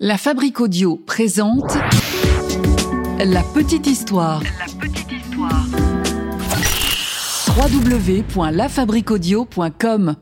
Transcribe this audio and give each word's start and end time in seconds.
La 0.00 0.18
Fabrique 0.18 0.60
Audio 0.60 0.96
présente 0.96 1.78
La 3.20 3.44
Petite 3.44 3.86
Histoire. 3.86 4.42
La 4.42 4.66
petite 4.80 5.12
histoire. 5.12 5.64
www.lafabriqueaudio.com 7.56 10.16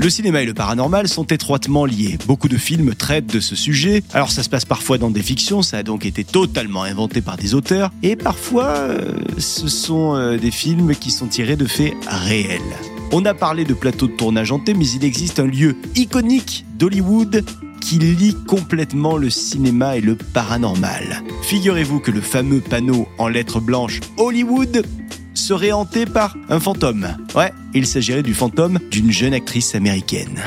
Le 0.00 0.10
cinéma 0.10 0.42
et 0.42 0.46
le 0.46 0.52
paranormal 0.52 1.06
sont 1.06 1.26
étroitement 1.26 1.84
liés. 1.84 2.18
Beaucoup 2.26 2.48
de 2.48 2.56
films 2.56 2.96
traitent 2.96 3.32
de 3.32 3.38
ce 3.38 3.54
sujet. 3.54 4.02
Alors 4.14 4.32
ça 4.32 4.42
se 4.42 4.48
passe 4.48 4.64
parfois 4.64 4.98
dans 4.98 5.12
des 5.12 5.22
fictions, 5.22 5.62
ça 5.62 5.78
a 5.78 5.84
donc 5.84 6.06
été 6.06 6.24
totalement 6.24 6.82
inventé 6.82 7.20
par 7.20 7.36
des 7.36 7.54
auteurs. 7.54 7.92
Et 8.02 8.16
parfois, 8.16 8.70
euh, 8.70 9.12
ce 9.38 9.68
sont 9.68 10.16
euh, 10.16 10.38
des 10.38 10.50
films 10.50 10.96
qui 10.96 11.12
sont 11.12 11.28
tirés 11.28 11.54
de 11.54 11.66
faits 11.66 11.94
réels. 12.08 12.60
On 13.12 13.24
a 13.26 13.34
parlé 13.34 13.64
de 13.64 13.74
plateau 13.74 14.08
de 14.08 14.12
tournage 14.12 14.50
hanté, 14.50 14.74
mais 14.74 14.88
il 14.88 15.04
existe 15.04 15.38
un 15.38 15.46
lieu 15.46 15.76
iconique 15.94 16.64
d'Hollywood 16.76 17.44
qui 17.84 17.98
lie 17.98 18.34
complètement 18.46 19.18
le 19.18 19.28
cinéma 19.28 19.98
et 19.98 20.00
le 20.00 20.16
paranormal. 20.16 21.22
Figurez-vous 21.42 22.00
que 22.00 22.10
le 22.10 22.22
fameux 22.22 22.60
panneau 22.60 23.06
en 23.18 23.28
lettres 23.28 23.60
blanches 23.60 24.00
Hollywood 24.16 24.86
serait 25.34 25.72
hanté 25.72 26.06
par 26.06 26.34
un 26.48 26.58
fantôme. 26.58 27.14
Ouais, 27.34 27.52
il 27.74 27.86
s'agirait 27.86 28.22
du 28.22 28.32
fantôme 28.32 28.78
d'une 28.90 29.10
jeune 29.10 29.34
actrice 29.34 29.74
américaine. 29.74 30.40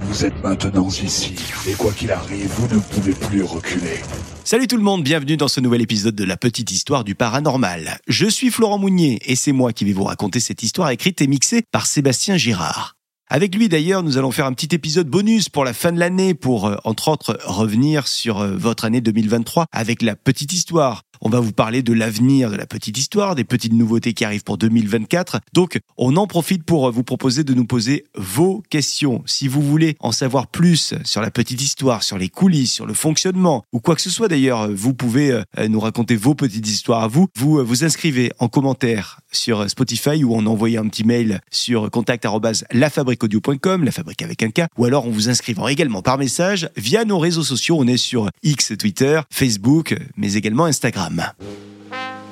Vous 0.00 0.26
êtes 0.26 0.44
maintenant 0.44 0.88
ici, 0.90 1.34
et 1.66 1.72
quoi 1.72 1.90
qu'il 1.92 2.12
arrive, 2.12 2.50
vous 2.58 2.74
ne 2.74 2.80
pouvez 2.80 3.12
plus 3.12 3.42
reculer. 3.42 4.02
Salut 4.44 4.66
tout 4.66 4.76
le 4.76 4.82
monde, 4.82 5.02
bienvenue 5.02 5.38
dans 5.38 5.48
ce 5.48 5.62
nouvel 5.62 5.80
épisode 5.80 6.14
de 6.14 6.24
la 6.24 6.36
petite 6.36 6.70
histoire 6.70 7.02
du 7.02 7.14
paranormal. 7.14 7.98
Je 8.08 8.26
suis 8.26 8.50
Florent 8.50 8.78
Mounier 8.78 9.20
et 9.24 9.36
c'est 9.36 9.52
moi 9.52 9.72
qui 9.72 9.86
vais 9.86 9.94
vous 9.94 10.04
raconter 10.04 10.38
cette 10.38 10.62
histoire 10.62 10.90
écrite 10.90 11.22
et 11.22 11.26
mixée 11.26 11.62
par 11.62 11.86
Sébastien 11.86 12.36
Girard. 12.36 12.93
Avec 13.28 13.54
lui 13.54 13.70
d'ailleurs, 13.70 14.02
nous 14.02 14.18
allons 14.18 14.30
faire 14.30 14.44
un 14.44 14.52
petit 14.52 14.74
épisode 14.74 15.08
bonus 15.08 15.48
pour 15.48 15.64
la 15.64 15.72
fin 15.72 15.92
de 15.92 15.98
l'année 15.98 16.34
pour, 16.34 16.66
euh, 16.66 16.76
entre 16.84 17.08
autres, 17.08 17.38
revenir 17.46 18.06
sur 18.06 18.40
euh, 18.40 18.54
votre 18.54 18.84
année 18.84 19.00
2023 19.00 19.64
avec 19.72 20.02
la 20.02 20.14
petite 20.14 20.52
histoire. 20.52 21.04
On 21.20 21.28
va 21.28 21.40
vous 21.40 21.52
parler 21.52 21.82
de 21.82 21.92
l'avenir 21.92 22.50
de 22.50 22.56
la 22.56 22.66
petite 22.66 22.98
histoire, 22.98 23.34
des 23.34 23.44
petites 23.44 23.72
nouveautés 23.72 24.12
qui 24.12 24.24
arrivent 24.24 24.44
pour 24.44 24.58
2024. 24.58 25.40
Donc, 25.52 25.78
on 25.96 26.16
en 26.16 26.26
profite 26.26 26.64
pour 26.64 26.88
euh, 26.88 26.90
vous 26.90 27.04
proposer 27.04 27.44
de 27.44 27.54
nous 27.54 27.64
poser 27.64 28.04
vos 28.16 28.62
questions. 28.70 29.22
Si 29.26 29.48
vous 29.48 29.62
voulez 29.62 29.96
en 30.00 30.12
savoir 30.12 30.46
plus 30.46 30.94
sur 31.04 31.20
la 31.20 31.30
petite 31.30 31.62
histoire, 31.62 32.02
sur 32.02 32.18
les 32.18 32.28
coulisses, 32.28 32.72
sur 32.72 32.86
le 32.86 32.94
fonctionnement, 32.94 33.64
ou 33.72 33.80
quoi 33.80 33.94
que 33.94 34.00
ce 34.00 34.10
soit 34.10 34.28
d'ailleurs, 34.28 34.70
vous 34.70 34.94
pouvez 34.94 35.32
euh, 35.32 35.68
nous 35.68 35.80
raconter 35.80 36.16
vos 36.16 36.34
petites 36.34 36.66
histoires 36.68 37.02
à 37.02 37.08
vous. 37.08 37.28
Vous 37.36 37.58
euh, 37.58 37.62
vous 37.62 37.84
inscrivez 37.84 38.32
en 38.38 38.48
commentaire 38.48 39.20
sur 39.32 39.68
Spotify 39.68 40.24
ou 40.24 40.34
en 40.34 40.46
envoyant 40.46 40.84
un 40.84 40.88
petit 40.88 41.04
mail 41.04 41.40
sur 41.50 41.90
contact@lafabriqueaudio.com, 41.90 43.84
la 43.84 43.92
fabrique 43.92 44.22
avec 44.22 44.42
un 44.42 44.50
K, 44.50 44.62
ou 44.78 44.84
alors 44.84 45.06
en 45.06 45.10
vous 45.10 45.28
inscrivant 45.28 45.68
également 45.68 46.02
par 46.02 46.18
message 46.18 46.68
via 46.76 47.04
nos 47.04 47.18
réseaux 47.18 47.42
sociaux. 47.42 47.76
On 47.78 47.86
est 47.86 47.96
sur 47.96 48.30
X, 48.42 48.72
Twitter, 48.78 49.20
Facebook, 49.30 49.96
mais 50.16 50.34
également 50.34 50.64
Instagram. 50.64 51.03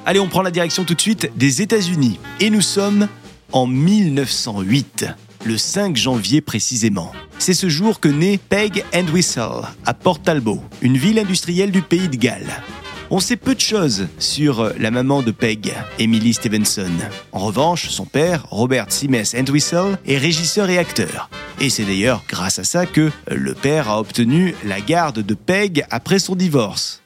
Allez, 0.05 0.21
on 0.21 0.29
prend 0.29 0.43
la 0.43 0.51
direction 0.51 0.85
tout 0.85 0.95
de 0.95 1.01
suite 1.01 1.31
des 1.37 1.63
États-Unis. 1.63 2.19
Et 2.41 2.51
nous 2.51 2.61
sommes 2.61 3.09
en 3.53 3.67
1908, 3.67 5.07
le 5.45 5.59
5 5.59 5.97
janvier 5.97 6.41
précisément. 6.41 7.13
C'est 7.39 7.55
ce 7.55 7.69
jour 7.69 8.01
que 8.01 8.09
naît 8.09 8.39
Peg 8.49 8.85
and 8.95 9.07
Whistle 9.13 9.63
à 9.85 9.95
Port 9.95 10.23
Talbot, 10.23 10.63
une 10.81 10.97
ville 10.97 11.19
industrielle 11.19 11.71
du 11.71 11.83
pays 11.83 12.09
de 12.09 12.17
Galles. 12.17 12.63
On 13.11 13.21
sait 13.21 13.37
peu 13.37 13.55
de 13.55 13.61
choses 13.61 14.09
sur 14.19 14.73
la 14.79 14.91
maman 14.91 15.23
de 15.23 15.33
Peg, 15.33 15.75
Emily 15.99 16.33
Stevenson. 16.33 16.91
En 17.33 17.41
revanche, 17.41 17.91
son 17.91 18.07
père, 18.07 18.47
Robert 18.49 18.87
Simes 18.89 19.25
Entwistle, 19.39 19.99
est 20.07 20.17
régisseur 20.17 20.71
et 20.71 20.79
acteur. 20.79 21.29
Et 21.61 21.69
c'est 21.69 21.85
d'ailleurs 21.85 22.25
grâce 22.27 22.59
à 22.59 22.65
ça 22.65 22.87
que 22.87 23.11
le 23.31 23.53
père 23.53 23.91
a 23.91 24.01
obtenu 24.01 24.55
la 24.65 24.81
garde 24.81 25.19
de 25.21 25.35
Peg 25.35 25.85
après 25.91 26.19
son 26.19 26.35
divorce. 26.35 27.02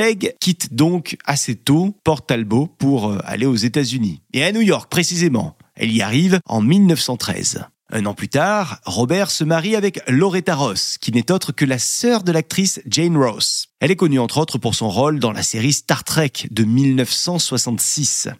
Peg 0.00 0.34
quitte 0.40 0.72
donc 0.72 1.18
assez 1.26 1.56
tôt 1.56 1.94
Port 2.04 2.24
Talbot 2.24 2.68
pour 2.78 3.10
euh, 3.10 3.18
aller 3.22 3.44
aux 3.44 3.54
États-Unis. 3.54 4.22
Et 4.32 4.42
à 4.42 4.50
New 4.50 4.62
York 4.62 4.90
précisément. 4.90 5.58
Elle 5.74 5.92
y 5.92 6.00
arrive 6.00 6.40
en 6.46 6.62
1913. 6.62 7.66
Un 7.92 8.06
an 8.06 8.14
plus 8.14 8.30
tard, 8.30 8.80
Robert 8.86 9.30
se 9.30 9.44
marie 9.44 9.76
avec 9.76 10.00
Loretta 10.08 10.54
Ross, 10.54 10.96
qui 10.96 11.12
n'est 11.12 11.30
autre 11.30 11.52
que 11.52 11.66
la 11.66 11.78
sœur 11.78 12.22
de 12.22 12.32
l'actrice 12.32 12.80
Jane 12.86 13.14
Ross. 13.14 13.68
Elle 13.78 13.90
est 13.90 13.96
connue 13.96 14.18
entre 14.18 14.38
autres 14.38 14.56
pour 14.56 14.74
son 14.74 14.88
rôle 14.88 15.18
dans 15.18 15.32
la 15.32 15.42
série 15.42 15.74
Star 15.74 16.02
Trek 16.02 16.32
de 16.50 16.64
1966. 16.64 18.30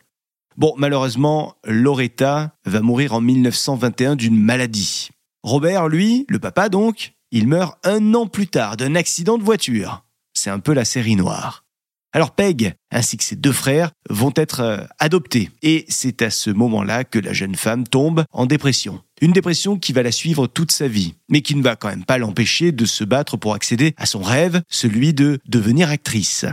Bon, 0.57 0.73
malheureusement, 0.79 1.57
Loretta 1.67 2.55
va 2.65 2.81
mourir 2.81 3.13
en 3.13 3.21
1921 3.21 4.17
d'une 4.17 4.41
maladie. 4.41 5.11
Robert, 5.43 5.89
lui, 5.89 6.25
le 6.31 6.39
papa 6.39 6.71
donc, 6.71 7.13
il 7.33 7.47
meurt 7.49 7.77
un 7.85 8.15
an 8.15 8.29
plus 8.29 8.47
tard 8.47 8.79
d'un 8.79 8.95
accident 8.95 9.37
de 9.37 9.45
voiture. 9.45 10.05
C'est 10.43 10.49
un 10.49 10.59
peu 10.59 10.73
la 10.73 10.87
série 10.87 11.17
noire. 11.17 11.67
Alors 12.15 12.31
Peg, 12.31 12.73
ainsi 12.91 13.19
que 13.19 13.25
ses 13.25 13.37
deux 13.37 13.53
frères, 13.53 13.91
vont 14.09 14.33
être 14.37 14.61
euh, 14.61 14.79
adoptés. 14.99 15.51
Et 15.61 15.85
c'est 15.91 16.23
à 16.23 16.31
ce 16.31 16.49
moment-là 16.49 17.05
que 17.05 17.19
la 17.19 17.35
jeune 17.35 17.57
femme 17.57 17.87
tombe 17.87 18.25
en 18.33 18.47
dépression. 18.47 19.03
Une 19.21 19.33
dépression 19.33 19.77
qui 19.79 19.93
va 19.93 20.03
la 20.03 20.13
suivre 20.13 20.47
toute 20.47 20.73
sa 20.73 20.89
vie, 20.89 21.13
mais 21.29 21.43
qui 21.43 21.57
ne 21.57 21.63
va 21.63 21.77
quand 21.77 21.89
même 21.89 22.07
pas 22.07 22.17
l'empêcher 22.17 22.73
de 22.73 22.87
se 22.87 23.05
battre 23.05 23.37
pour 23.37 23.53
accéder 23.53 23.93
à 23.99 24.07
son 24.07 24.23
rêve, 24.23 24.63
celui 24.71 25.13
de 25.13 25.41
devenir 25.47 25.91
actrice. 25.91 26.47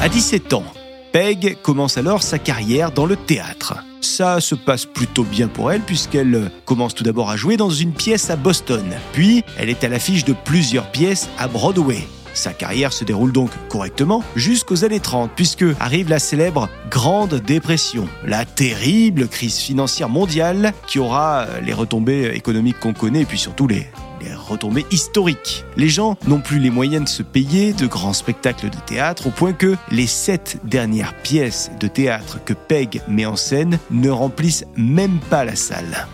À 0.00 0.08
17 0.08 0.52
ans, 0.52 0.72
Peg 1.12 1.60
commence 1.62 1.98
alors 1.98 2.22
sa 2.22 2.38
carrière 2.38 2.92
dans 2.92 3.06
le 3.06 3.16
théâtre. 3.16 3.78
Ça 4.00 4.40
se 4.40 4.54
passe 4.54 4.86
plutôt 4.86 5.24
bien 5.24 5.48
pour 5.48 5.72
elle 5.72 5.82
puisqu'elle 5.82 6.52
commence 6.66 6.94
tout 6.94 7.02
d'abord 7.02 7.30
à 7.30 7.36
jouer 7.36 7.56
dans 7.56 7.70
une 7.70 7.92
pièce 7.92 8.30
à 8.30 8.36
Boston. 8.36 8.94
Puis, 9.12 9.42
elle 9.58 9.70
est 9.70 9.82
à 9.82 9.88
l'affiche 9.88 10.24
de 10.24 10.36
plusieurs 10.44 10.88
pièces 10.92 11.28
à 11.36 11.48
Broadway. 11.48 12.06
Sa 12.40 12.54
carrière 12.54 12.94
se 12.94 13.04
déroule 13.04 13.32
donc 13.32 13.50
correctement 13.68 14.24
jusqu'aux 14.34 14.86
années 14.86 14.98
30, 14.98 15.30
puisque 15.36 15.66
arrive 15.78 16.08
la 16.08 16.18
célèbre 16.18 16.70
Grande 16.90 17.34
Dépression, 17.34 18.08
la 18.24 18.46
terrible 18.46 19.28
crise 19.28 19.58
financière 19.58 20.08
mondiale 20.08 20.72
qui 20.86 20.98
aura 20.98 21.44
les 21.62 21.74
retombées 21.74 22.30
économiques 22.34 22.80
qu'on 22.80 22.94
connaît 22.94 23.20
et 23.20 23.24
puis 23.26 23.36
surtout 23.36 23.66
les, 23.66 23.88
les 24.22 24.32
retombées 24.32 24.86
historiques. 24.90 25.66
Les 25.76 25.90
gens 25.90 26.16
n'ont 26.26 26.40
plus 26.40 26.60
les 26.60 26.70
moyens 26.70 27.04
de 27.04 27.10
se 27.10 27.22
payer 27.22 27.74
de 27.74 27.86
grands 27.86 28.14
spectacles 28.14 28.70
de 28.70 28.78
théâtre 28.86 29.26
au 29.26 29.30
point 29.30 29.52
que 29.52 29.76
les 29.90 30.06
sept 30.06 30.60
dernières 30.64 31.20
pièces 31.20 31.70
de 31.78 31.88
théâtre 31.88 32.42
que 32.42 32.54
Peg 32.54 33.02
met 33.06 33.26
en 33.26 33.36
scène 33.36 33.78
ne 33.90 34.08
remplissent 34.08 34.64
même 34.78 35.18
pas 35.28 35.44
la 35.44 35.56
salle. 35.56 36.08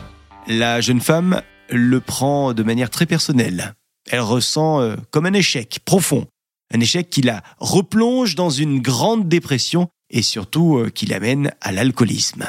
La 0.48 0.80
jeune 0.80 1.00
femme 1.00 1.40
le 1.70 2.00
prend 2.00 2.52
de 2.52 2.64
manière 2.64 2.90
très 2.90 3.06
personnelle 3.06 3.76
elle 4.10 4.20
ressent 4.20 4.80
euh, 4.80 4.96
comme 5.10 5.26
un 5.26 5.32
échec 5.32 5.80
profond, 5.84 6.26
un 6.74 6.80
échec 6.80 7.10
qui 7.10 7.22
la 7.22 7.42
replonge 7.58 8.34
dans 8.34 8.50
une 8.50 8.80
grande 8.80 9.28
dépression 9.28 9.88
et 10.10 10.22
surtout 10.22 10.78
euh, 10.78 10.90
qui 10.90 11.06
l'amène 11.06 11.52
à 11.60 11.72
l'alcoolisme. 11.72 12.48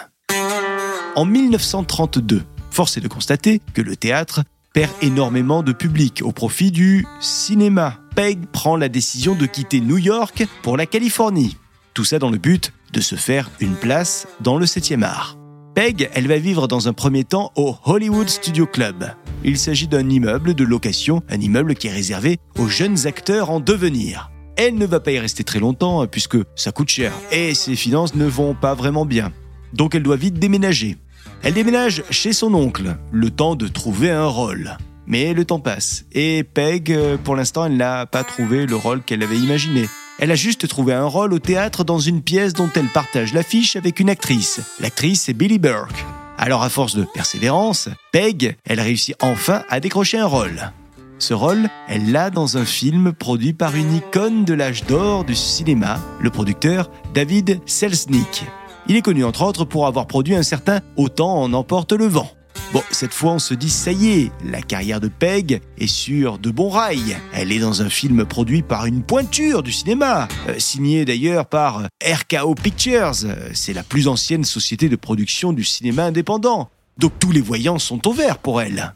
En 1.15 1.25
1932, 1.25 2.43
force 2.69 2.97
est 2.97 3.01
de 3.01 3.07
constater 3.07 3.61
que 3.73 3.81
le 3.81 3.95
théâtre 3.95 4.43
perd 4.73 4.91
énormément 5.01 5.63
de 5.63 5.71
public 5.71 6.21
au 6.23 6.31
profit 6.31 6.71
du 6.71 7.07
cinéma. 7.19 7.99
Peg 8.15 8.45
prend 8.47 8.77
la 8.77 8.89
décision 8.89 9.33
de 9.33 9.47
quitter 9.47 9.79
New 9.79 9.97
York 9.97 10.45
pour 10.61 10.77
la 10.77 10.85
Californie. 10.85 11.57
Tout 11.95 12.05
ça 12.05 12.19
dans 12.19 12.29
le 12.29 12.37
but 12.37 12.71
de 12.93 13.01
se 13.01 13.15
faire 13.15 13.49
une 13.59 13.75
place 13.75 14.27
dans 14.41 14.57
le 14.57 14.67
7e 14.67 15.03
art. 15.03 15.35
Peg, 15.77 16.09
elle 16.15 16.27
va 16.27 16.39
vivre 16.39 16.67
dans 16.67 16.87
un 16.87 16.93
premier 16.93 17.23
temps 17.23 17.51
au 17.55 17.75
Hollywood 17.85 18.27
Studio 18.27 18.65
Club. 18.65 19.11
Il 19.43 19.59
s'agit 19.59 19.87
d'un 19.87 20.09
immeuble 20.09 20.55
de 20.55 20.63
location, 20.63 21.21
un 21.29 21.39
immeuble 21.39 21.75
qui 21.75 21.85
est 21.85 21.91
réservé 21.91 22.39
aux 22.57 22.67
jeunes 22.67 23.05
acteurs 23.05 23.51
en 23.51 23.59
devenir. 23.59 24.31
Elle 24.55 24.73
ne 24.73 24.87
va 24.87 24.99
pas 24.99 25.11
y 25.11 25.19
rester 25.19 25.43
très 25.43 25.59
longtemps 25.59 26.01
hein, 26.01 26.07
puisque 26.07 26.39
ça 26.55 26.71
coûte 26.71 26.89
cher 26.89 27.13
et 27.31 27.53
ses 27.53 27.75
finances 27.75 28.15
ne 28.15 28.25
vont 28.25 28.55
pas 28.55 28.73
vraiment 28.73 29.05
bien. 29.05 29.31
Donc 29.71 29.93
elle 29.93 30.01
doit 30.01 30.15
vite 30.15 30.39
déménager. 30.39 30.97
Elle 31.43 31.53
déménage 31.53 32.03
chez 32.09 32.33
son 32.33 32.55
oncle, 32.55 32.97
le 33.11 33.29
temps 33.29 33.53
de 33.55 33.67
trouver 33.67 34.09
un 34.09 34.25
rôle. 34.25 34.77
Mais 35.05 35.35
le 35.35 35.45
temps 35.45 35.59
passe 35.59 36.05
et 36.11 36.43
Peg, 36.43 36.91
euh, 36.91 37.17
pour 37.23 37.35
l'instant, 37.35 37.65
elle 37.65 37.77
n'a 37.77 38.07
pas 38.07 38.23
trouvé 38.23 38.65
le 38.65 38.75
rôle 38.75 39.03
qu'elle 39.03 39.21
avait 39.21 39.37
imaginé. 39.37 39.85
Elle 40.19 40.31
a 40.31 40.35
juste 40.35 40.67
trouvé 40.67 40.93
un 40.93 41.05
rôle 41.05 41.33
au 41.33 41.39
théâtre 41.39 41.83
dans 41.83 41.99
une 41.99 42.23
pièce 42.23 42.53
dont 42.53 42.69
elle 42.75 42.87
partage 42.87 43.33
l'affiche 43.33 43.75
avec 43.75 43.99
une 43.99 44.09
actrice. 44.09 44.61
L'actrice 44.79 45.23
c'est 45.23 45.33
Billy 45.33 45.59
Burke. 45.59 46.05
Alors 46.39 46.63
à 46.63 46.69
force 46.69 46.95
de 46.95 47.03
persévérance, 47.03 47.89
Peg, 48.11 48.57
elle 48.65 48.79
réussit 48.79 49.15
enfin 49.21 49.63
à 49.69 49.79
décrocher 49.79 50.17
un 50.17 50.25
rôle. 50.25 50.71
Ce 51.19 51.33
rôle, 51.33 51.69
elle 51.87 52.11
l'a 52.11 52.29
dans 52.29 52.57
un 52.57 52.65
film 52.65 53.11
produit 53.11 53.53
par 53.53 53.75
une 53.75 53.95
icône 53.95 54.45
de 54.45 54.53
l'âge 54.53 54.85
d'or 54.85 55.23
du 55.23 55.35
cinéma, 55.35 55.99
le 56.19 56.29
producteur 56.29 56.91
David 57.13 57.59
Selznick. 57.65 58.45
Il 58.87 58.95
est 58.95 59.01
connu 59.01 59.23
entre 59.23 59.43
autres 59.43 59.65
pour 59.65 59.87
avoir 59.87 60.07
produit 60.07 60.35
un 60.35 60.43
certain 60.43 60.81
Autant 60.95 61.41
en 61.41 61.53
emporte 61.53 61.91
le 61.91 62.05
vent. 62.05 62.31
Bon, 62.73 62.83
cette 62.91 63.13
fois 63.13 63.31
on 63.31 63.39
se 63.39 63.53
dit 63.53 63.69
ça 63.69 63.93
y 63.93 64.09
est, 64.09 64.31
la 64.43 64.61
carrière 64.61 64.99
de 64.99 65.07
Peg 65.07 65.61
est 65.77 65.87
sur 65.87 66.37
de 66.37 66.51
bons 66.51 66.69
rails. 66.69 67.17
Elle 67.31 67.53
est 67.53 67.59
dans 67.59 67.81
un 67.81 67.89
film 67.89 68.25
produit 68.25 68.61
par 68.61 68.85
une 68.85 69.03
pointure 69.03 69.63
du 69.63 69.71
cinéma, 69.71 70.27
euh, 70.49 70.59
signé 70.59 71.05
d'ailleurs 71.05 71.45
par 71.45 71.87
RKO 72.03 72.55
Pictures. 72.55 73.13
Euh, 73.23 73.49
C'est 73.53 73.73
la 73.73 73.83
plus 73.83 74.09
ancienne 74.09 74.43
société 74.43 74.89
de 74.89 74.97
production 74.97 75.53
du 75.53 75.63
cinéma 75.63 76.03
indépendant. 76.03 76.69
Donc 76.97 77.13
tous 77.19 77.31
les 77.31 77.41
voyants 77.41 77.79
sont 77.79 78.05
au 78.05 78.11
vert 78.11 78.37
pour 78.37 78.61
elle. 78.61 78.93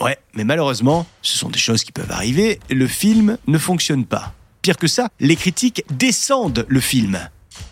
Ouais, 0.00 0.18
mais 0.34 0.44
malheureusement, 0.44 1.06
ce 1.20 1.38
sont 1.38 1.48
des 1.48 1.58
choses 1.58 1.84
qui 1.84 1.92
peuvent 1.92 2.10
arriver, 2.10 2.58
le 2.70 2.86
film 2.88 3.38
ne 3.46 3.58
fonctionne 3.58 4.04
pas. 4.04 4.32
Pire 4.62 4.76
que 4.78 4.88
ça, 4.88 5.08
les 5.20 5.36
critiques 5.36 5.84
descendent 5.90 6.64
le 6.68 6.80
film. 6.80 7.18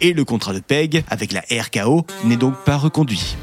Et 0.00 0.12
le 0.12 0.24
contrat 0.24 0.52
de 0.52 0.60
Peg 0.60 1.02
avec 1.08 1.32
la 1.32 1.42
RKO 1.50 2.06
n'est 2.24 2.36
donc 2.36 2.54
pas 2.64 2.76
reconduit. 2.76 3.36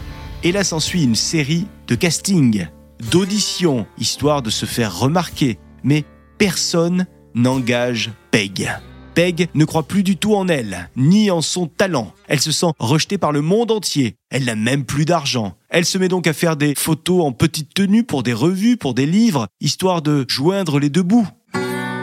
Et 0.44 0.51
là 0.51 0.63
s'ensuit 0.63 1.04
une 1.04 1.16
série 1.16 1.68
de 1.88 1.95
castings, 1.95 2.68
d'auditions, 3.12 3.88
histoire 3.98 4.42
de 4.42 4.50
se 4.50 4.66
faire 4.66 4.98
remarquer. 4.98 5.57
Mais 5.84 6.06
personne 6.38 7.07
n'engage 7.34 8.12
Peg. 8.31 8.69
Peg 9.16 9.50
ne 9.56 9.66
croit 9.66 9.88
plus 9.88 10.04
du 10.04 10.16
tout 10.16 10.36
en 10.36 10.48
elle, 10.48 10.92
ni 10.95 11.31
en 11.31 11.42
son 11.42 11.66
talent. 11.66 12.13
Elle 12.28 12.39
se 12.39 12.51
sent 12.51 12.68
rejetée 12.78 13.18
par 13.18 13.31
le 13.31 13.42
monde 13.42 13.72
entier. 13.72 14.16
Elle 14.30 14.45
n'a 14.45 14.56
même 14.56 14.86
plus 14.86 15.06
d'argent. 15.06 15.56
Elle 15.69 15.86
se 15.86 15.98
met 15.98 16.07
donc 16.07 16.28
à 16.28 16.34
faire 16.34 16.56
des 16.56 16.75
photos 16.75 17.25
en 17.25 17.31
petite 17.31 17.74
tenue 17.74 18.04
pour 18.04 18.22
des 18.22 18.34
revues, 18.34 18.78
pour 18.78 18.94
des 18.94 19.07
livres, 19.07 19.48
histoire 19.60 20.04
de 20.04 20.24
joindre 20.28 20.80
les 20.80 20.89
deux 20.89 21.04
bouts. 21.04 21.28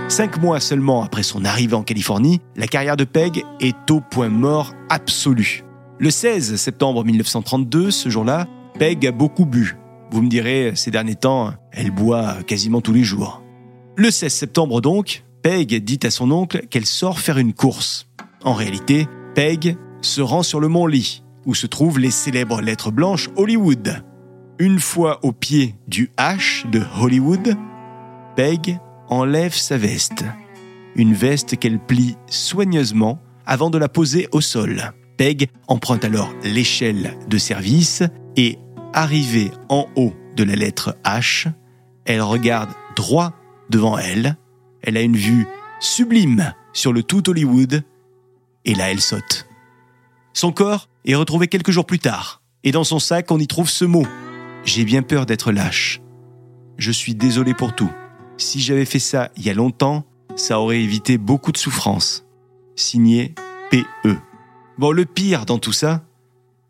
Cinq 0.09 0.41
mois 0.41 0.61
seulement 0.61 1.03
après 1.03 1.23
son 1.23 1.45
arrivée 1.45 1.77
en 1.77 1.83
Californie, 1.83 2.41
la 2.57 2.67
carrière 2.67 2.97
de 2.97 3.05
Peg 3.05 3.45
est 3.61 3.91
au 3.91 4.01
point 4.01 4.29
mort 4.29 4.73
absolu. 4.91 5.64
Le 6.01 6.11
16 6.11 6.57
septembre 6.57 7.05
1932, 7.05 7.93
ce 7.93 8.09
jour-là, 8.09 8.49
Peg 8.81 9.07
a 9.07 9.13
beaucoup 9.13 9.47
bu. 9.47 9.77
Vous 10.11 10.23
me 10.23 10.29
direz, 10.29 10.73
ces 10.75 10.91
derniers 10.91 11.15
temps, 11.15 11.53
elle 11.71 11.93
boit 11.93 12.43
quasiment 12.43 12.81
tous 12.81 12.93
les 12.93 13.05
jours. 13.05 13.43
Le 13.97 14.11
16 14.11 14.33
septembre 14.33 14.81
donc, 14.81 15.25
Peg 15.43 15.73
dit 15.85 16.01
à 16.03 16.11
son 16.11 16.33
oncle 16.33 16.67
qu'elle 16.67 16.85
sort 16.85 17.21
faire 17.21 17.39
une 17.39 17.53
course. 17.53 18.09
En 18.43 18.55
réalité, 18.55 19.07
Peg 19.37 19.77
se 20.03 20.21
rend 20.21 20.43
sur 20.43 20.59
le 20.59 20.67
mont 20.67 20.87
Lee, 20.87 21.23
où 21.47 21.55
se 21.55 21.69
trouvent 21.69 22.01
les 22.01 22.11
célèbres 22.11 22.61
lettres 22.61 22.91
blanches 22.91 23.31
Hollywood. 23.37 24.03
Une 24.59 24.81
fois 24.81 25.21
au 25.23 25.31
pied 25.31 25.77
du 25.87 26.11
H 26.19 26.69
de 26.71 26.83
Hollywood, 27.01 27.57
Peg 28.35 28.81
enlève 29.09 29.55
sa 29.55 29.79
veste. 29.79 30.25
Une 30.97 31.15
veste 31.15 31.57
qu'elle 31.57 31.79
plie 31.79 32.17
soigneusement 32.27 33.21
avant 33.47 33.71
de 33.71 33.79
la 33.79 33.89
poser 33.89 34.27
au 34.33 34.41
sol. 34.41 34.93
Peg 35.17 35.49
emprunte 35.69 36.05
alors 36.05 36.33
l'échelle 36.43 37.17
de 37.29 37.39
service 37.39 38.03
et, 38.37 38.59
arrivée 38.93 39.51
en 39.69 39.87
haut 39.97 40.13
de 40.37 40.45
la 40.45 40.55
lettre 40.55 40.97
H, 41.05 41.51
elle 42.05 42.23
regarde 42.23 42.71
droit 42.97 43.33
devant 43.71 43.99
elle 43.99 44.37
elle 44.87 44.99
a 44.99 45.03
une 45.03 45.17
vue 45.17 45.47
sublime 45.81 46.53
sur 46.73 46.93
le 46.93 47.03
tout 47.03 47.29
Hollywood, 47.29 47.83
et 48.65 48.75
là 48.75 48.91
elle 48.91 49.01
saute. 49.01 49.47
Son 50.35 50.53
corps 50.53 50.89
est 51.07 51.15
retrouvé 51.15 51.49
quelques 51.49 51.71
jours 51.71 51.87
plus 51.87 51.99
tard, 51.99 52.43
et 52.65 52.71
dans 52.71 52.85
son 52.85 52.99
sac 52.99 53.31
on 53.31 53.39
y 53.39 53.47
trouve 53.47 53.71
ce 53.71 53.85
mot. 53.85 54.07
J'ai 54.65 54.85
bien 54.85 55.03
peur 55.03 55.27
d'être 55.27 55.53
lâche. 55.53 56.01
Je 56.77 56.91
suis 56.91 57.15
désolé 57.15 57.55
pour 57.55 57.75
tout. 57.75 57.91
Si 58.37 58.61
j'avais 58.61 58.85
fait 58.85 58.99
ça 58.99 59.31
il 59.37 59.47
y 59.47 59.51
a 59.51 59.55
longtemps, 59.55 60.05
ça 60.37 60.61
aurait 60.61 60.83
évité 60.83 61.17
beaucoup 61.17 61.53
de 61.53 61.59
souffrance. 61.59 62.27
Signé 62.77 63.35
P.E. 63.71 64.17
Bon, 64.77 64.91
le 64.91 65.05
pire 65.05 65.47
dans 65.47 65.59
tout 65.59 65.73
ça, 65.73 66.03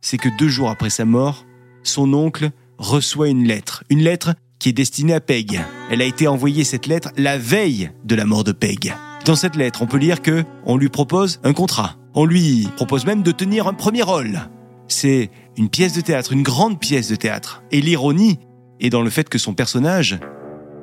c'est 0.02 0.18
que 0.18 0.28
deux 0.38 0.48
jours 0.48 0.68
après 0.68 0.90
sa 0.90 1.06
mort, 1.06 1.46
son 1.82 2.12
oncle 2.12 2.50
reçoit 2.76 3.28
une 3.28 3.44
lettre. 3.44 3.82
Une 3.88 4.00
lettre 4.00 4.34
qui 4.58 4.68
est 4.68 4.72
destinée 4.72 5.14
à 5.14 5.20
Peg. 5.20 5.60
Elle 5.90 6.02
a 6.02 6.04
été 6.04 6.28
envoyée 6.28 6.64
cette 6.64 6.86
lettre 6.86 7.10
la 7.16 7.38
veille 7.38 7.90
de 8.04 8.14
la 8.14 8.26
mort 8.26 8.44
de 8.44 8.52
Peg. 8.52 8.94
Dans 9.24 9.36
cette 9.36 9.56
lettre, 9.56 9.80
on 9.80 9.86
peut 9.86 9.96
lire 9.96 10.20
que 10.20 10.44
on 10.66 10.76
lui 10.76 10.90
propose 10.90 11.40
un 11.44 11.54
contrat. 11.54 11.96
On 12.14 12.26
lui 12.26 12.68
propose 12.76 13.06
même 13.06 13.22
de 13.22 13.32
tenir 13.32 13.66
un 13.66 13.72
premier 13.72 14.02
rôle. 14.02 14.38
C'est 14.86 15.30
une 15.56 15.70
pièce 15.70 15.94
de 15.94 16.02
théâtre, 16.02 16.32
une 16.32 16.42
grande 16.42 16.78
pièce 16.78 17.08
de 17.08 17.16
théâtre. 17.16 17.62
Et 17.70 17.80
l'ironie 17.80 18.38
est 18.80 18.90
dans 18.90 19.02
le 19.02 19.08
fait 19.08 19.30
que 19.30 19.38
son 19.38 19.54
personnage, 19.54 20.18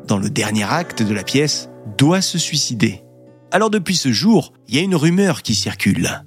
dans 0.07 0.18
le 0.18 0.31
dernier 0.31 0.63
acte 0.63 1.03
de 1.03 1.13
la 1.13 1.23
pièce, 1.23 1.69
doit 2.00 2.21
se 2.21 2.39
suicider. 2.39 3.03
Alors 3.51 3.69
depuis 3.69 3.95
ce 3.95 4.12
jour, 4.12 4.53
il 4.68 4.75
y 4.75 4.79
a 4.79 4.81
une 4.81 4.95
rumeur 4.95 5.44
qui 5.44 5.53
circule. 5.53 6.23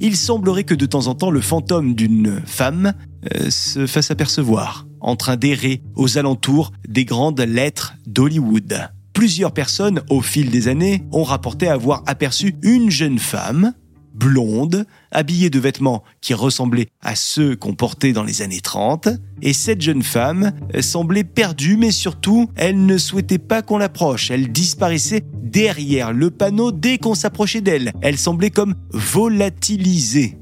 Il 0.00 0.16
semblerait 0.16 0.64
que 0.64 0.74
de 0.74 0.86
temps 0.86 1.06
en 1.06 1.14
temps 1.14 1.30
le 1.30 1.40
fantôme 1.40 1.94
d'une 1.94 2.40
femme 2.44 2.94
euh, 3.34 3.50
se 3.50 3.86
fasse 3.86 4.10
apercevoir 4.10 4.86
en 5.00 5.16
train 5.16 5.36
d'errer 5.36 5.82
aux 5.94 6.18
alentours 6.18 6.72
des 6.88 7.04
grandes 7.04 7.40
lettres 7.40 7.94
d'Hollywood. 8.06 8.88
Plusieurs 9.12 9.52
personnes, 9.52 10.02
au 10.10 10.22
fil 10.22 10.50
des 10.50 10.66
années, 10.66 11.04
ont 11.12 11.22
rapporté 11.22 11.68
avoir 11.68 12.02
aperçu 12.06 12.56
une 12.62 12.90
jeune 12.90 13.18
femme, 13.18 13.74
blonde, 14.14 14.86
habillée 15.10 15.50
de 15.50 15.58
vêtements 15.58 16.02
qui 16.20 16.34
ressemblaient 16.34 16.88
à 17.02 17.16
ceux 17.16 17.56
qu'on 17.56 17.74
portait 17.74 18.12
dans 18.12 18.22
les 18.22 18.42
années 18.42 18.60
30, 18.60 19.08
et 19.42 19.52
cette 19.52 19.82
jeune 19.82 20.02
femme 20.02 20.52
semblait 20.80 21.24
perdue, 21.24 21.76
mais 21.76 21.90
surtout, 21.90 22.48
elle 22.56 22.86
ne 22.86 22.96
souhaitait 22.96 23.38
pas 23.38 23.62
qu'on 23.62 23.78
l'approche, 23.78 24.30
elle 24.30 24.52
disparaissait 24.52 25.24
derrière 25.42 26.12
le 26.12 26.30
panneau 26.30 26.72
dès 26.72 26.98
qu'on 26.98 27.14
s'approchait 27.14 27.60
d'elle, 27.60 27.92
elle 28.00 28.18
semblait 28.18 28.50
comme 28.50 28.74
volatilisée. 28.92 30.38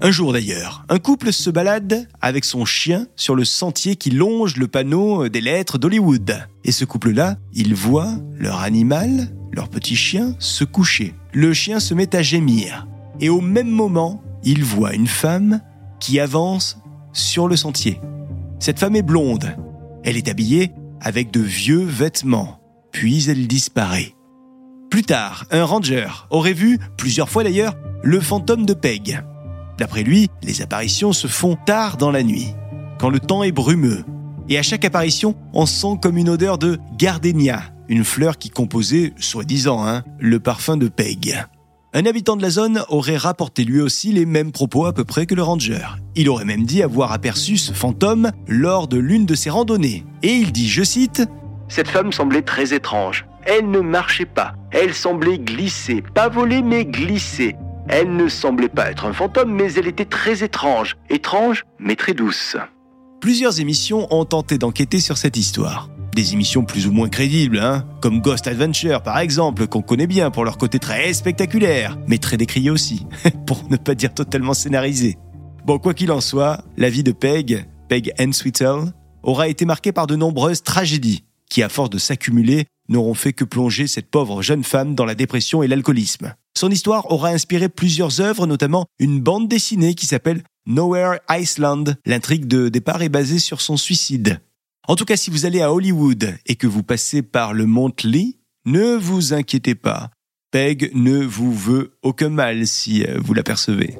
Un 0.00 0.10
jour 0.10 0.32
d'ailleurs, 0.32 0.84
un 0.88 0.98
couple 0.98 1.32
se 1.32 1.50
balade 1.50 2.08
avec 2.20 2.44
son 2.44 2.64
chien 2.64 3.06
sur 3.16 3.34
le 3.34 3.44
sentier 3.44 3.96
qui 3.96 4.10
longe 4.10 4.56
le 4.56 4.66
panneau 4.66 5.28
des 5.28 5.40
lettres 5.40 5.78
d'Hollywood. 5.78 6.46
Et 6.64 6.72
ce 6.72 6.84
couple-là, 6.84 7.36
ils 7.52 7.74
voient 7.74 8.16
leur 8.36 8.60
animal, 8.60 9.30
leur 9.52 9.68
petit 9.68 9.96
chien, 9.96 10.34
se 10.40 10.64
coucher. 10.64 11.14
Le 11.32 11.52
chien 11.52 11.80
se 11.80 11.94
met 11.94 12.14
à 12.16 12.22
gémir. 12.22 12.86
Et 13.20 13.28
au 13.28 13.40
même 13.40 13.70
moment, 13.70 14.22
ils 14.42 14.64
voient 14.64 14.94
une 14.94 15.06
femme 15.06 15.60
qui 16.00 16.20
avance 16.20 16.78
sur 17.12 17.48
le 17.48 17.56
sentier. 17.56 18.00
Cette 18.58 18.78
femme 18.78 18.96
est 18.96 19.02
blonde. 19.02 19.56
Elle 20.04 20.16
est 20.16 20.28
habillée 20.28 20.72
avec 21.00 21.30
de 21.30 21.40
vieux 21.40 21.84
vêtements. 21.84 22.60
Puis 22.92 23.28
elle 23.28 23.46
disparaît. 23.46 24.14
Plus 24.90 25.02
tard, 25.02 25.44
un 25.50 25.64
ranger 25.64 26.06
aurait 26.30 26.52
vu, 26.52 26.78
plusieurs 26.96 27.28
fois 27.28 27.42
d'ailleurs, 27.42 27.74
le 28.02 28.20
fantôme 28.20 28.66
de 28.66 28.74
Peg. 28.74 29.22
D'après 29.78 30.02
lui, 30.02 30.28
les 30.42 30.62
apparitions 30.62 31.12
se 31.12 31.26
font 31.26 31.56
tard 31.66 31.96
dans 31.96 32.10
la 32.10 32.22
nuit, 32.22 32.54
quand 33.00 33.10
le 33.10 33.18
temps 33.18 33.42
est 33.42 33.52
brumeux. 33.52 34.04
Et 34.48 34.58
à 34.58 34.62
chaque 34.62 34.84
apparition, 34.84 35.34
on 35.52 35.66
sent 35.66 35.98
comme 36.00 36.16
une 36.16 36.28
odeur 36.28 36.58
de 36.58 36.78
gardénia, 36.96 37.62
une 37.88 38.04
fleur 38.04 38.38
qui 38.38 38.50
composait, 38.50 39.12
soi-disant, 39.18 39.84
hein, 39.84 40.04
le 40.20 40.38
parfum 40.38 40.76
de 40.76 40.88
Peg. 40.88 41.44
Un 41.96 42.06
habitant 42.06 42.34
de 42.34 42.42
la 42.42 42.50
zone 42.50 42.82
aurait 42.88 43.16
rapporté 43.16 43.62
lui 43.62 43.80
aussi 43.80 44.10
les 44.10 44.26
mêmes 44.26 44.50
propos 44.50 44.86
à 44.86 44.92
peu 44.92 45.04
près 45.04 45.26
que 45.26 45.34
le 45.36 45.44
ranger. 45.44 45.86
Il 46.16 46.28
aurait 46.28 46.44
même 46.44 46.64
dit 46.64 46.82
avoir 46.82 47.12
aperçu 47.12 47.56
ce 47.56 47.72
fantôme 47.72 48.32
lors 48.48 48.88
de 48.88 48.98
l'une 48.98 49.26
de 49.26 49.36
ses 49.36 49.48
randonnées. 49.48 50.04
Et 50.24 50.32
il 50.32 50.50
dit, 50.50 50.68
je 50.68 50.82
cite, 50.82 51.22
Cette 51.68 51.86
femme 51.86 52.10
semblait 52.10 52.42
très 52.42 52.74
étrange. 52.74 53.26
Elle 53.44 53.70
ne 53.70 53.78
marchait 53.78 54.26
pas. 54.26 54.56
Elle 54.72 54.92
semblait 54.92 55.38
glisser. 55.38 56.02
Pas 56.14 56.28
voler, 56.28 56.62
mais 56.62 56.84
glisser. 56.84 57.54
Elle 57.88 58.16
ne 58.16 58.26
semblait 58.26 58.68
pas 58.68 58.90
être 58.90 59.04
un 59.04 59.12
fantôme, 59.12 59.54
mais 59.54 59.72
elle 59.74 59.86
était 59.86 60.04
très 60.04 60.42
étrange. 60.42 60.96
Étrange, 61.10 61.62
mais 61.78 61.94
très 61.94 62.12
douce. 62.12 62.56
Plusieurs 63.20 63.60
émissions 63.60 64.08
ont 64.12 64.24
tenté 64.24 64.58
d'enquêter 64.58 64.98
sur 64.98 65.16
cette 65.16 65.36
histoire. 65.36 65.88
Des 66.14 66.32
émissions 66.32 66.64
plus 66.64 66.86
ou 66.86 66.92
moins 66.92 67.08
crédibles, 67.08 67.58
hein, 67.58 67.84
comme 68.00 68.20
Ghost 68.20 68.46
Adventure 68.46 69.02
par 69.02 69.18
exemple, 69.18 69.66
qu'on 69.66 69.82
connaît 69.82 70.06
bien 70.06 70.30
pour 70.30 70.44
leur 70.44 70.58
côté 70.58 70.78
très 70.78 71.12
spectaculaire, 71.12 71.98
mais 72.06 72.18
très 72.18 72.36
décrié 72.36 72.70
aussi, 72.70 73.04
pour 73.46 73.68
ne 73.68 73.76
pas 73.76 73.96
dire 73.96 74.14
totalement 74.14 74.54
scénarisé. 74.54 75.18
Bon, 75.66 75.80
quoi 75.80 75.92
qu'il 75.92 76.12
en 76.12 76.20
soit, 76.20 76.62
la 76.76 76.88
vie 76.88 77.02
de 77.02 77.10
Peg, 77.10 77.66
Peg 77.88 78.12
Sweetel, 78.32 78.92
aura 79.24 79.48
été 79.48 79.64
marquée 79.64 79.90
par 79.90 80.06
de 80.06 80.14
nombreuses 80.14 80.62
tragédies, 80.62 81.24
qui 81.50 81.64
à 81.64 81.68
force 81.68 81.90
de 81.90 81.98
s'accumuler, 81.98 82.66
n'auront 82.88 83.14
fait 83.14 83.32
que 83.32 83.44
plonger 83.44 83.88
cette 83.88 84.10
pauvre 84.10 84.40
jeune 84.40 84.62
femme 84.62 84.94
dans 84.94 85.06
la 85.06 85.16
dépression 85.16 85.64
et 85.64 85.68
l'alcoolisme. 85.68 86.34
Son 86.56 86.70
histoire 86.70 87.10
aura 87.10 87.30
inspiré 87.30 87.68
plusieurs 87.68 88.20
œuvres, 88.20 88.46
notamment 88.46 88.86
une 89.00 89.20
bande 89.20 89.48
dessinée 89.48 89.94
qui 89.94 90.06
s'appelle 90.06 90.44
Nowhere 90.66 91.18
Iceland. 91.28 91.84
L'intrigue 92.06 92.46
de 92.46 92.68
départ 92.68 93.02
est 93.02 93.08
basée 93.08 93.40
sur 93.40 93.60
son 93.60 93.76
suicide. 93.76 94.38
En 94.86 94.96
tout 94.96 95.06
cas, 95.06 95.16
si 95.16 95.30
vous 95.30 95.46
allez 95.46 95.62
à 95.62 95.72
Hollywood 95.72 96.36
et 96.44 96.56
que 96.56 96.66
vous 96.66 96.82
passez 96.82 97.22
par 97.22 97.54
le 97.54 97.64
Mont 97.64 97.92
Lee, 98.04 98.36
ne 98.66 98.96
vous 98.96 99.32
inquiétez 99.32 99.74
pas. 99.74 100.10
Peg 100.50 100.90
ne 100.94 101.24
vous 101.24 101.54
veut 101.54 101.96
aucun 102.02 102.28
mal 102.28 102.66
si 102.66 103.02
euh, 103.02 103.18
vous 103.18 103.32
l'apercevez. 103.32 103.96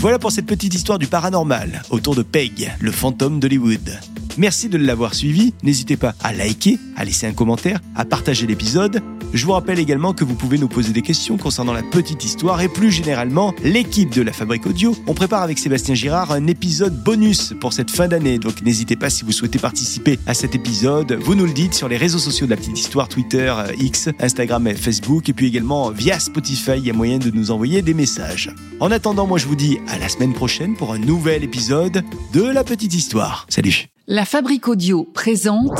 Voilà 0.00 0.18
pour 0.18 0.32
cette 0.32 0.46
petite 0.46 0.74
histoire 0.74 0.98
du 0.98 1.06
paranormal 1.06 1.82
autour 1.90 2.14
de 2.14 2.22
Peg, 2.22 2.72
le 2.80 2.90
fantôme 2.90 3.38
d'Hollywood. 3.38 4.00
Merci 4.40 4.70
de 4.70 4.78
l'avoir 4.78 5.14
suivi. 5.14 5.52
N'hésitez 5.62 5.98
pas 5.98 6.14
à 6.22 6.32
liker, 6.32 6.78
à 6.96 7.04
laisser 7.04 7.26
un 7.26 7.34
commentaire, 7.34 7.78
à 7.94 8.06
partager 8.06 8.46
l'épisode. 8.46 9.02
Je 9.34 9.44
vous 9.44 9.52
rappelle 9.52 9.78
également 9.78 10.14
que 10.14 10.24
vous 10.24 10.34
pouvez 10.34 10.56
nous 10.56 10.66
poser 10.66 10.94
des 10.94 11.02
questions 11.02 11.36
concernant 11.36 11.74
la 11.74 11.82
petite 11.82 12.24
histoire 12.24 12.62
et 12.62 12.70
plus 12.70 12.90
généralement 12.90 13.52
l'équipe 13.62 14.08
de 14.08 14.22
la 14.22 14.32
Fabrique 14.32 14.64
Audio. 14.64 14.96
On 15.06 15.12
prépare 15.12 15.42
avec 15.42 15.58
Sébastien 15.58 15.94
Girard 15.94 16.32
un 16.32 16.46
épisode 16.46 17.04
bonus 17.04 17.52
pour 17.60 17.74
cette 17.74 17.90
fin 17.90 18.08
d'année. 18.08 18.38
Donc 18.38 18.62
n'hésitez 18.62 18.96
pas 18.96 19.10
si 19.10 19.26
vous 19.26 19.32
souhaitez 19.32 19.58
participer 19.58 20.18
à 20.26 20.32
cet 20.32 20.54
épisode. 20.54 21.18
Vous 21.20 21.34
nous 21.34 21.44
le 21.44 21.52
dites 21.52 21.74
sur 21.74 21.90
les 21.90 21.98
réseaux 21.98 22.18
sociaux 22.18 22.46
de 22.46 22.52
la 22.52 22.56
petite 22.56 22.80
histoire, 22.80 23.08
Twitter, 23.08 23.52
euh, 23.54 23.74
X, 23.78 24.08
Instagram 24.20 24.66
et 24.68 24.74
Facebook. 24.74 25.28
Et 25.28 25.34
puis 25.34 25.48
également 25.48 25.90
via 25.90 26.18
Spotify, 26.18 26.78
il 26.78 26.86
y 26.86 26.90
a 26.90 26.94
moyen 26.94 27.18
de 27.18 27.30
nous 27.30 27.50
envoyer 27.50 27.82
des 27.82 27.92
messages. 27.92 28.54
En 28.80 28.90
attendant, 28.90 29.26
moi 29.26 29.36
je 29.36 29.44
vous 29.44 29.56
dis 29.56 29.80
à 29.86 29.98
la 29.98 30.08
semaine 30.08 30.32
prochaine 30.32 30.76
pour 30.76 30.94
un 30.94 30.98
nouvel 30.98 31.44
épisode 31.44 32.02
de 32.32 32.42
la 32.42 32.64
petite 32.64 32.94
histoire. 32.94 33.44
Salut 33.50 33.90
La 34.06 34.24
Fabrique 34.24 34.66
Audio 34.68 35.04
présente 35.04 35.78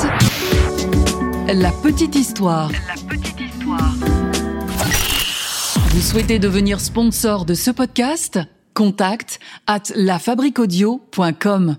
La 1.47 1.71
Petite 1.71 2.15
Histoire. 2.15 2.71
Vous 5.89 6.01
souhaitez 6.01 6.39
devenir 6.39 6.79
sponsor 6.79 7.45
de 7.45 7.53
ce 7.53 7.71
podcast? 7.71 8.39
Contact 8.73 9.39
à 9.67 9.79
lafabriquaudio.com. 9.95 11.77